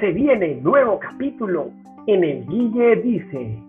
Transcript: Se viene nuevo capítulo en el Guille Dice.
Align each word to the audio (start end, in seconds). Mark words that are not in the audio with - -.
Se 0.00 0.12
viene 0.12 0.56
nuevo 0.56 0.98
capítulo 0.98 1.70
en 2.06 2.22
el 2.22 2.46
Guille 2.46 2.96
Dice. 2.96 3.65